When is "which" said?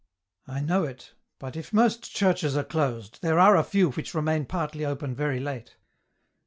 3.91-4.15